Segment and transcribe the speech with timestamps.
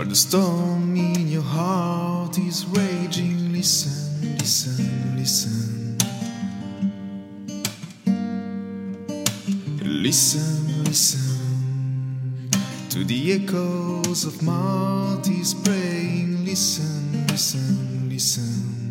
[0.00, 5.98] While the storm in your heart is raging, listen, listen, listen.
[9.82, 12.48] Listen, listen
[12.88, 16.46] to the echoes of Marty's praying.
[16.46, 18.90] Listen, listen, listen.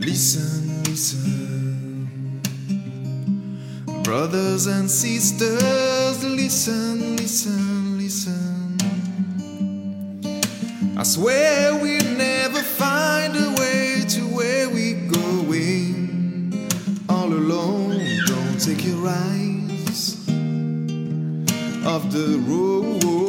[0.00, 2.40] Listen, listen.
[4.02, 5.95] Brothers and sisters,
[6.46, 8.78] listen, listen, listen.
[10.96, 16.68] I swear we'll never find a way to where we're going.
[17.08, 20.28] All alone, don't take your eyes
[21.84, 23.25] off the road.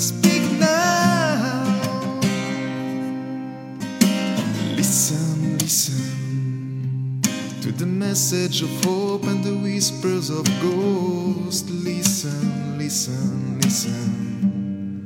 [0.00, 2.20] Speak now.
[4.74, 7.20] Listen, listen
[7.60, 11.68] to the message of hope and the whispers of ghosts.
[11.68, 15.04] Listen, listen, listen.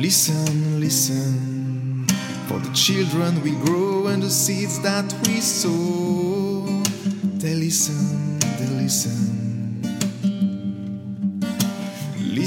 [0.00, 2.06] Listen, listen,
[2.46, 6.64] for the children we grow and the seeds that we sow.
[7.36, 9.37] They listen, they listen.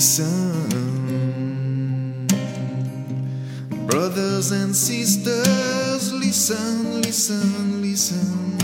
[0.01, 0.65] Listen,
[3.85, 8.57] brothers and sisters, listen, listen, listen.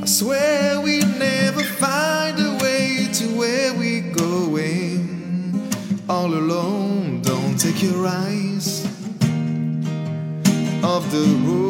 [0.00, 5.72] I swear we'll never find a way to where we're going.
[6.08, 8.86] All alone, don't take your eyes
[10.84, 11.65] off the road.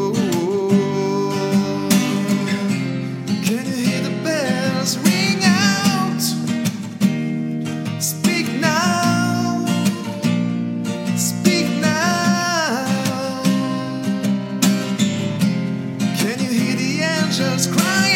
[17.38, 18.15] Angels cry